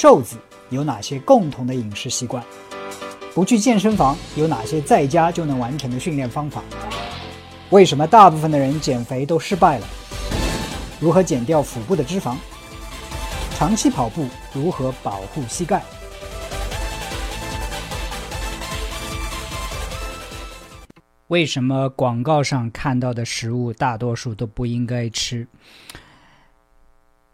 [0.00, 0.36] 瘦子
[0.70, 2.40] 有哪些共同的饮食习惯？
[3.34, 6.62] 不去健身房有哪些在家就能完成的训练方法？
[7.70, 9.86] 为什么大部分的人减肥都失败了？
[11.00, 12.36] 如何减掉腹部的脂肪？
[13.56, 15.82] 长期跑步如何保护膝盖？
[21.26, 25.48] 为什么广告上看到的食物大多数都不应该吃？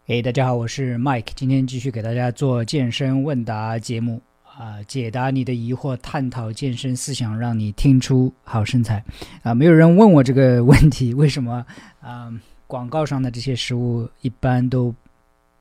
[0.07, 9.03] 哎，大家好，我是 Mike，今天继续给大家做健身问答节目啊，解答你的疑惑，探讨健身思想，让你听出好身材
[9.41, 9.55] 啊！
[9.55, 11.65] 没有人问我这个问题，为什么
[12.01, 12.31] 啊？
[12.67, 14.93] 广告上的这些食物一般都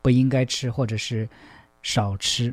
[0.03, 1.27] 不应该吃，或者是
[1.83, 2.53] 少吃？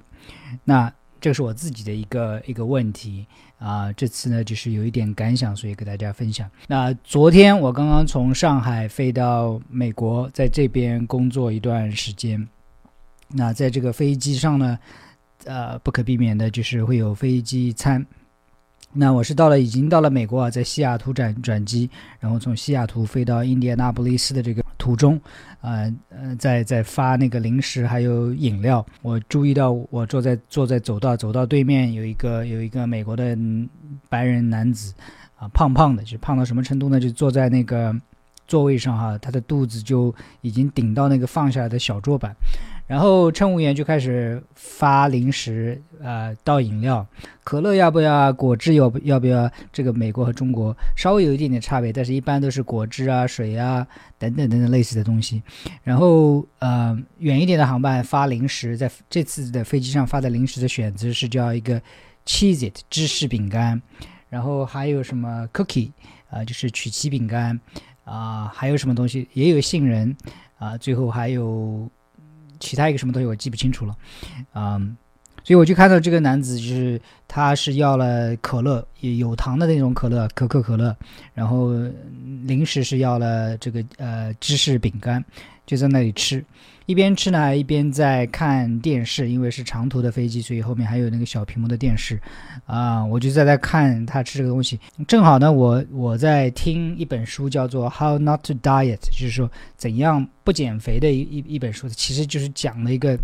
[0.64, 3.26] 那这是我自己的一个一个问题。
[3.60, 6.50] 啊，这次呢就是有一点感想，所以给大家分享。
[6.68, 12.48] 那昨天我刚刚从上海飞到美国，在这边工作一段时间。
[13.28, 14.80] 那在这个飞机上呢，
[15.46, 18.04] 呃，不可避免的就是会有飞机餐。
[18.94, 21.90] 那我是到了，已经到了美国啊，在西雅图转转机，
[22.20, 25.20] 然后从西雅图飞到印第安纳波利斯的这个途中，
[25.62, 28.86] 呃呃，在在发那个零食还有饮料。
[29.02, 33.38] 我注意到，我坐在坐在走道走到对面有一个有一个美国的
[34.10, 34.94] 白人男子，
[35.38, 37.00] 啊，胖胖的，就胖到什么程度呢？
[37.00, 37.96] 就坐在那个
[38.46, 42.36] 座位上哈，他的肚子就已经顶到那个放下来的小桌板。
[42.92, 47.08] 然后乘务员就开始发零食，呃，倒饮料，
[47.42, 48.34] 可乐要不要？
[48.34, 49.50] 果汁要不要不要？
[49.72, 53.88] 这个美国和中国稍微有一点点差别，但是一般都是果汁啊、水啊
[54.20, 55.42] 等等等等类似的东西。
[55.84, 61.82] 然后，呃，远一点的航班发零食，在这次的飞机上发的零食的选择是叫一个
[62.26, 63.82] cheese it 芝士饼干，
[64.28, 65.92] 然后还有什么 cookie
[66.30, 67.58] 啊，就是曲奇饼干
[68.04, 70.14] 啊，还有什么东西也有杏仁
[70.58, 71.90] 啊，最后还有。
[72.62, 73.98] 其他一个什么东西我记不清楚了，
[74.54, 74.96] 嗯，
[75.44, 80.96] 所以我就看到这个男子，就是他是要了可乐，有糖的那种可乐，可口可乐，
[81.34, 81.72] 然后
[82.46, 85.24] 零食是要了这个呃芝士饼干，
[85.66, 86.44] 就在那里吃。
[86.88, 92.20] 一边吃呢，一边在看电视，因为是长途的飞机，所以后面还有那个小屏幕的电视，
[92.66, 94.78] 啊，我就在那看他吃这个东西。
[95.08, 103.18] 正好呢，我我在听一本书，叫做《How Not to Diet》，就是说怎样不减肥的一一一本书，其实就是讲了一个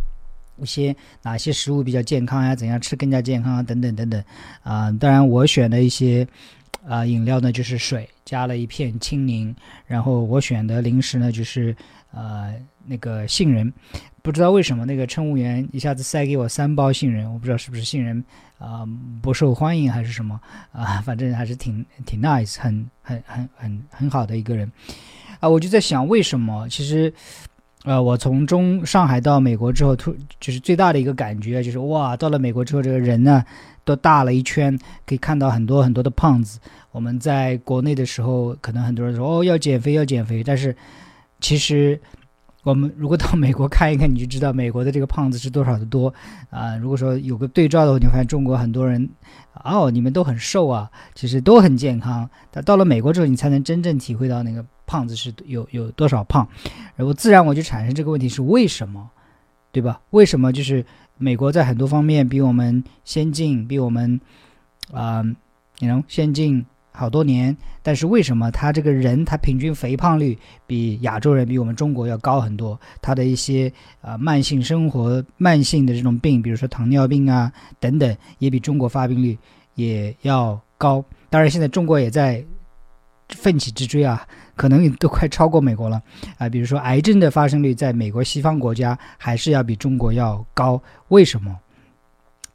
[0.61, 4.23] 一些哪些食物比较健康呀，怎样吃更加健康啊，等等等等。
[4.63, 6.27] 啊，当然我选的一些
[6.87, 11.75] 啊饮料呢，就是水加了一片青柠，然后我选的零食呢，就是
[12.11, 12.53] 呃。
[12.89, 13.73] 那个杏仁，
[14.21, 18.23] 不知道为什么那个乘务员一下子塞给我三包杏仁，我不知道是不是杏仁
[18.59, 18.87] 啊
[19.21, 20.39] 不受欢迎还是什么
[20.71, 24.71] 啊，反正还是挺挺 nice，很很很很很好的一个人
[25.41, 25.49] 啊。
[25.49, 26.65] 我就在想为什么？
[26.69, 27.13] 其实，
[27.87, 33.41] 呃，我从中上海到美国之后，突就是最大的一个感觉就是哇，到了美国之后，这个人呢
[33.85, 36.59] 都大了一圈，可以看到很多很多的胖子。
[36.91, 40.75] 我们在国内的时候，可能很多人说哦要减肥要减肥，但是
[41.39, 41.99] 其实。
[42.63, 46.13] 我们如果到美国看一看，你就知道美国的这个胖子是多少的多
[46.49, 46.75] 啊！
[46.75, 49.09] 如果说有个对照的话，你会发现中国很多人，
[49.63, 52.29] 哦，你们都很瘦啊，其实都很健康。
[52.51, 56.47] 但到了美国之后，你才能真正体会到那个胖子是有有多少胖。
[56.95, 59.07] 然后自然我就产生这个问题是为什么，
[59.71, 60.01] 对吧？
[60.09, 60.83] 为什么就是
[61.17, 64.19] 美国在很多方面比我们先进，比我们
[64.91, 65.21] 啊，
[65.77, 66.65] 你能先进？
[66.89, 72.79] 好多年，但是为什么他这个人他平均肥胖率比亚洲人比我们中国要高很多？
[73.03, 73.71] 他的一些
[74.01, 79.37] 啊慢性生活、慢性的这种病，比如说糖尿病啊等等，也比中国发病率
[79.75, 81.05] 也要高。
[81.29, 82.43] 当然，现在中国也在
[83.29, 84.27] 奋起直追啊，
[84.57, 86.01] 可能都快超过美国了
[86.37, 86.49] 啊。
[86.49, 91.55] 比如说癌症的发生率，在美国西方国家还是要比中国要高，为什么？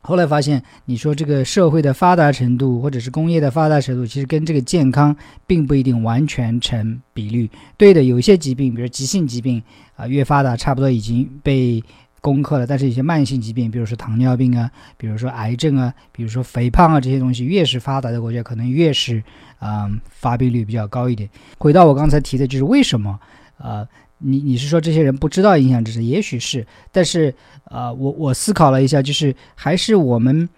[0.05, 7.49] 后来发现，你说这个社会的发达程度，或者是工业的发达程度，其实跟这个健康并不一定完全成比率。
[7.77, 9.62] 对的，有一些疾病，比如急性疾病
[9.95, 11.81] 啊，越发达差不多已经被
[12.23, 12.67] 攻克了。
[12.67, 19.23] 但是，一些慢性疾病，比如说糖尿病啊，比如说癌症啊，比如说肥胖啊这些东西，越是发达的国家，可能越是
[19.59, 21.29] 啊发病率比较高一点。
[21.59, 23.21] 回到我刚才提的，就是为什么
[23.59, 23.87] 啊？
[24.25, 26.01] 你你是说这些人不知道影响知识？
[26.05, 27.35] 也许是，但是
[27.65, 30.49] 啊，我我思考了一下，就是还是我们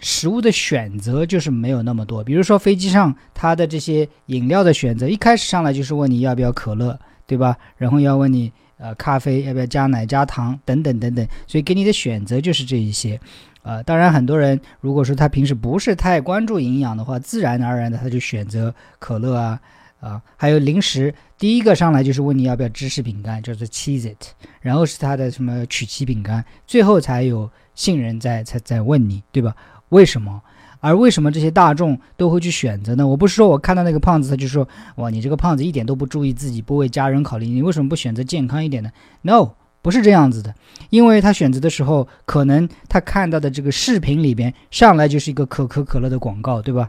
[0.00, 2.24] 食物的选择就是没有那么多。
[2.24, 6.98] 比如说飞机上它的这些饮料的选择，一开始上来就是问你要不要可乐，
[7.28, 7.56] 对吧？
[7.76, 13.20] 然后要问你呃咖啡要不要加奶加糖等等等等，所以给你的选择就是这一些。
[13.62, 19.60] 呃，当然很多人如果说他平时不是太关注营养的话，自然而然的他就选择可乐啊。
[19.98, 24.26] 啊，还有零食，第一个上来就是问你要不要芝士饼干，叫做 cheese It，
[24.60, 29.56] 然后是它的什么曲奇饼干，最后才有杏仁在才在问你，对吧？
[29.88, 30.40] 为什么？
[30.80, 33.06] 而为什么这些大众都会去选择呢？
[33.06, 38.90] 我不是说我看到那个胖子，他就说哇，你这个胖子一点都不注意自己，不为家人考虑，你为什么不选择健康一点呢
[39.22, 39.50] ？No，
[39.82, 40.54] 不是这样子的，
[40.90, 46.88] 因为他选择的时候，可能他看到的这个视频里边上来就是一个可口可乐的广告，对吧？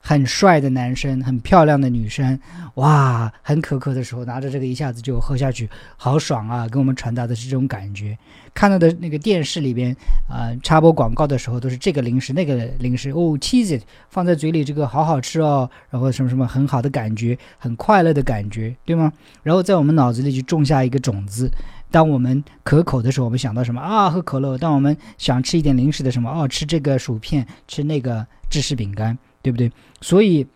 [0.00, 2.38] 很帅的男生，很漂亮的女生，
[2.74, 6.66] 哇，很可口的时候拿着这个一下子就喝下去，好爽啊！
[6.68, 8.16] 给我们传达的是这种感觉。
[8.52, 9.94] 看到的那个电视里边
[10.28, 19.12] 啊，插播广告的时候都是这个零食那个零食哦，cheese 放在嘴里这个好好吃哦，然后什么什么很好的感觉，很快乐的感觉，对吗？
[19.42, 21.50] 然后在我们脑子里就种下一个种子。
[21.92, 24.08] 当我们可口的时候，我们想到什么啊？
[24.08, 24.56] 喝可乐。
[24.56, 29.18] 当我们想吃一点零食的什么哦，吃这个薯片，吃那个芝士饼干。
[29.42, 29.70] 对不对？
[30.00, 30.46] 所以，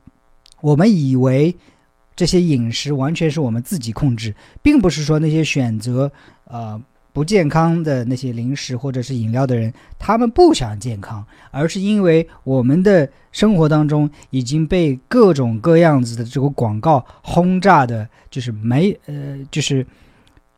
[0.61, 1.55] 我们以为
[2.17, 6.11] 这些饮食完全是我们自己控制，并不是说那些选择
[6.45, 6.81] 呃
[7.13, 19.87] 不健康的那些零食或者是饮料的人，他们不想健康，而是因为我们的生活当中已经被各种各样子的这个广告轰炸的，就是没呃，就是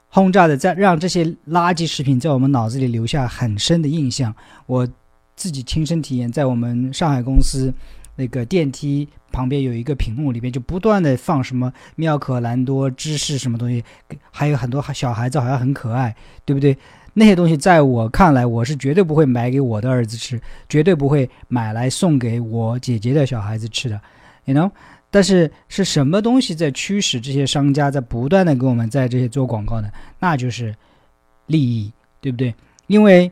[0.08, 4.34] 轰炸的，在让这些垃圾食品在我们脑子里留下很深的印象。
[4.67, 4.87] 我
[5.34, 7.73] 自己亲身体验，在我们上海公司。
[8.16, 13.84] 那个电梯旁边有一个屏幕，里边就不断的放什么妙可蓝多芝士什么东西，
[14.30, 16.76] 还有很多小孩子好像很可爱，对不对？
[17.12, 24.00] 那些东西在我看来，我是绝对不会买给我的儿子吃，绝对不会买来送给我姐姐的小孩子吃的
[24.44, 24.70] ，you know？
[25.10, 29.90] 但是是什么东西在驱使这些商家在不断的给我们在这些做广告呢？
[30.18, 30.74] 那就是
[31.46, 32.54] 利益，对不对？
[32.86, 33.30] 因为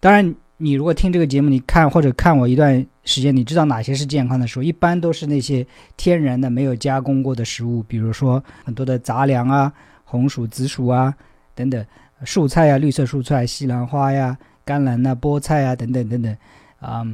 [0.00, 0.34] 当然。
[0.62, 4.62] 你如果听这个节目，你看或者看我一段时间，你知道哪些是健康的食物？
[4.62, 5.66] 一般都是那些
[5.96, 9.72] 天然的、没有加工过的食物，比如说很多的杂粮啊、
[10.04, 11.12] 红薯、紫薯啊
[11.56, 11.84] 等等，
[12.24, 16.36] 蔬菜呀、绿色蔬菜、西兰花呀、甘蓝呐、菠菜啊等等等等，
[16.78, 17.04] 啊，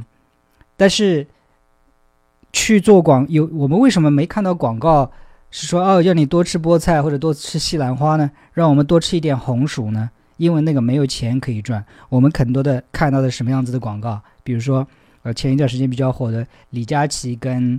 [0.77, 1.25] 但是
[2.53, 5.11] 去做广有我们为什么没看到广告
[5.49, 8.29] 是说哦要你多吃菠菜或者多吃西兰花呢？
[8.53, 10.11] 让我们多吃一点红薯呢？
[10.39, 14.87] 因为那个没有钱可以赚，我们很多的看到的什么样子的广告，比如说，
[15.21, 17.77] 呃，前一段时间比较火的李佳琦跟，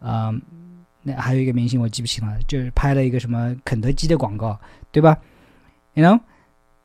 [0.00, 0.32] 啊，
[1.02, 4.58] 那还有一个明星我记不清了，就是拍了一个什么肯德基的广告，
[4.90, 5.18] 对吧
[5.92, 6.20] ？You know，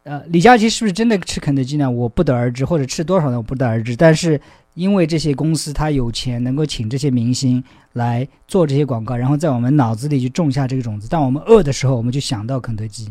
[0.03, 1.89] 呃，李佳琦是不是真的吃肯德基呢？
[1.89, 3.37] 我不得而知，或者吃多少呢？
[3.37, 3.95] 我不得而知。
[3.95, 4.39] 但是
[4.73, 7.63] 因为这些公司他有钱，能够请这些明星
[7.93, 11.07] 来做这些广告，然后在我们脑子里就种下这个种子。
[11.07, 13.09] 当我们饿的时候，我们就想到肯德基。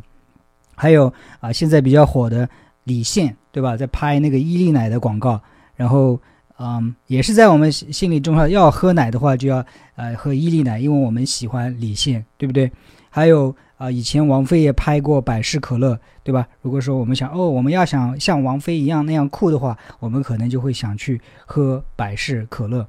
[0.75, 2.49] 还有啊，现在比较火的
[2.85, 3.77] 李现，对吧？
[3.77, 5.41] 在拍那个伊利奶的广告，
[5.77, 6.21] 然后
[6.59, 9.65] 嗯，也是在我们心里种下，要喝奶的话就要
[9.97, 12.71] 呃喝伊利奶，因为我们喜欢李现，对不对？
[13.11, 16.47] 还有啊，以前王菲也拍过百事可乐，对吧？
[16.63, 22.87] 如果说我们想哦，我们要想像王菲一样那样酷的话，我们可能就会想去喝百事可乐。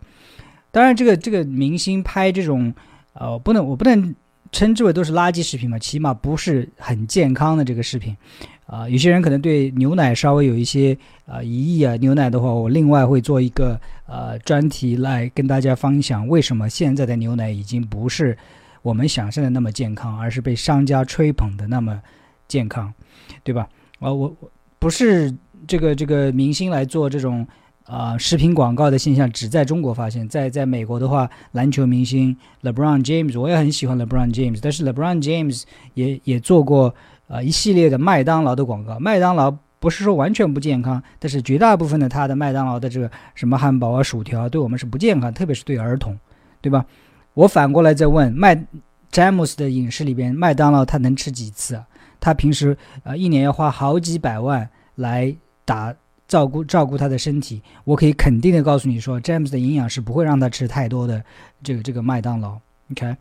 [0.72, 2.74] 当然，这个这个明星拍这种
[3.14, 4.16] 呃，不能我不能。
[4.56, 8.16] 称之为都是垃圾食品嘛，起码不是很健康的这个食品，
[8.66, 11.98] 啊，有些人可能对牛奶稍微有一些啊疑义啊。
[11.98, 18.38] 牛奶的话，我另外会做一个呃专题来跟大家分享，为什么现在的牛奶已经不是
[18.81, 22.01] 我们想象的那么健康，而是被商家吹捧的那么
[22.48, 22.94] 健康，
[23.44, 23.68] 对吧？
[24.00, 25.36] 啊，我我不是
[25.68, 27.46] 这个这个明星来做这种。
[27.86, 35.63] 啊，视频广告的现象只在中国发现，在在美国的话，篮球明星 LeBron James，我也很喜欢 LeBron James，但是 LeBron James
[35.94, 36.96] 也也做过
[37.27, 38.98] 啊一系列的麦当劳的广告。
[38.98, 46.18] 麦当劳不是说完全不健康，但是绝大部分的他的麦当劳的这个什么汉堡啊、薯条，对我们是不健康，特别是对儿童，
[46.62, 46.84] 对吧？
[47.36, 48.65] 我反过来再问，麦
[49.12, 51.86] 詹姆斯的饮食里边，麦当劳他能吃几次啊？
[52.20, 55.94] 他平时啊一年要花好几百万来打。
[56.27, 61.24] 照顾照顾他的身体，我可以肯定的告诉你说，詹姆斯的营养是不会让他吃太多的
[61.63, 62.58] 这个这个麦当劳。
[62.91, 63.15] OK，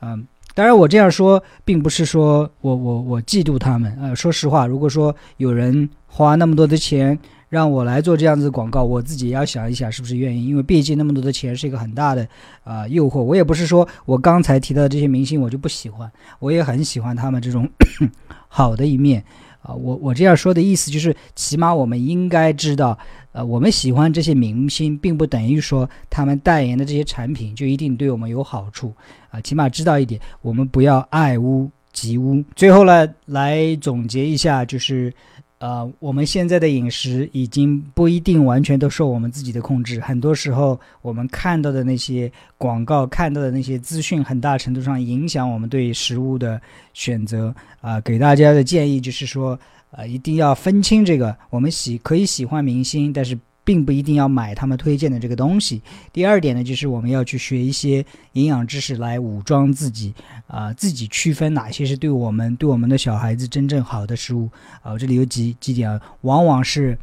[0.00, 3.96] 嗯，当然我这样说并不是说我我我嫉妒他们。
[4.00, 12.28] 呃，说实话，如果说有人花那么多的钱让我来做这样子的广告，我自己也要想一想是不是愿意，因为毕竟那么多的钱是一个很大的
[12.64, 13.20] 啊诱惑。
[13.20, 17.68] 我也不是说我刚才提到的这些明星我就不喜欢，我也很喜欢他们这种
[18.48, 19.24] 好的一面。
[19.60, 22.96] 啊，我我这样说的意思就是，起码我们应该知道，
[23.32, 28.94] 呃，我们喜欢这些明星，并不等于说他们代言的这些产品就一定对我们有好处
[29.30, 29.40] 啊。
[29.40, 32.42] 起码知道一点，我们不要爱屋及乌。
[32.54, 35.12] 最后呢，来总结一下，就是
[35.58, 46.60] 呃，我们现在的饮食已经不一定完全都受我们自己的控制，很多时候我们看到的那些广告、看到的那些资讯，很大程度上影响我们对食物的
[46.94, 47.54] 选择。
[47.80, 49.58] 啊，给大家的建议就是说，
[49.90, 53.38] 呃，一定要分清这个，我们喜可以喜欢明星，但是。
[53.68, 55.82] 并不一定要买他们推荐的这个东西。
[56.10, 60.14] 第二点呢，就是我们要去学一些营养知识来武装自己，
[60.46, 64.48] 啊，自己区分哪些是对我们、对我们的小孩子真正好的食物。
[64.80, 66.98] 啊，这里有几几点啊，往往是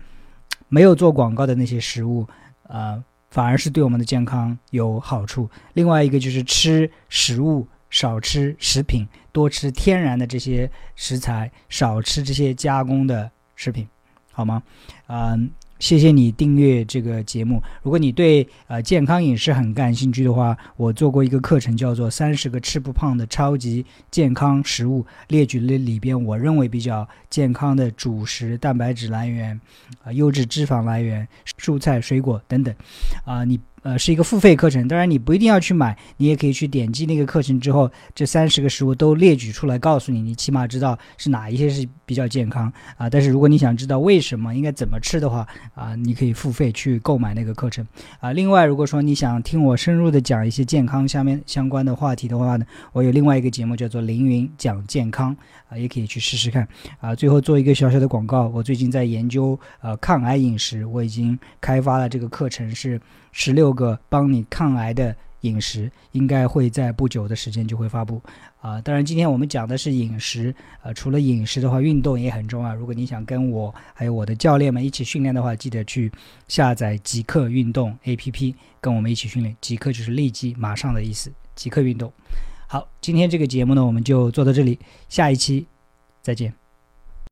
[0.67, 2.27] 没有做广告的那些食物，
[2.67, 5.47] 啊，反而是对我们的健康有好处。
[5.73, 13.87] 另外一个就是吃食物少吃食品，多吃天然的这些食材，少吃这些加工的食品，
[14.31, 14.63] 好吗？
[15.05, 15.51] 嗯。
[15.79, 17.61] 谢谢你订阅这个节目。
[17.83, 29.59] 如果你对呃健康饮食很感兴趣的话，我做过一个课程，叫做《三十个吃不胖的超级健康食物》，列举了里边我认为比较健康的主食、蛋白质来源、
[30.03, 31.27] 啊优质脂肪来源、
[31.59, 32.73] 蔬菜、水果等等。
[33.25, 33.59] 啊，你。
[33.85, 43.07] 呃，是一个付费课程，当然你不一定要去买，你也可以去点击那个课程之后，这三十个食物都列举出来，告诉你，你起码知道是哪一些是比较健康啊。
[43.07, 47.85] 但是如果你想知道为什么应该怎么吃的话啊，你可以付费去购买那个课程
[48.19, 48.33] 啊。
[48.33, 55.37] 另外，如果说你想听我深入的讲一些健康下面相关的话题的话呢，我有另外一个节目叫做凌云讲健康
[55.69, 56.67] 啊，也可以去试试看
[56.99, 57.13] 啊。
[57.13, 62.99] 最后做一个小小的广告，我最近在研究呃抗癌饮食，我已经开发了这个课程是。
[63.37, 68.21] 十六个帮你抗癌的饮食，应该会在不久的时间就会发布
[68.61, 68.79] 啊！
[68.79, 72.73] 当然，今天我们讲的是饮食，呃，除了饮食的话，运动也很重要。
[72.73, 76.09] 如果你想跟我还有我的教练们一起训练的话，记得去
[76.47, 79.53] 下载极客运动 APP，跟我们一起训练。
[79.59, 81.29] 极客就是立即、马上的意思。
[81.55, 82.11] 极客运动，
[82.67, 85.67] 好，今天这个节目呢，我们就做到这里，下一期
[86.21, 86.64] 再见。